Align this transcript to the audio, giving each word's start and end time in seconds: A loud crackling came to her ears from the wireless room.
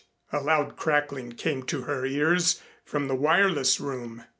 A 0.33 0.39
loud 0.39 0.77
crackling 0.77 1.33
came 1.33 1.61
to 1.67 1.83
her 1.83 2.07
ears 2.07 2.59
from 2.83 3.07
the 3.07 3.13
wireless 3.13 3.79
room. 3.79 4.23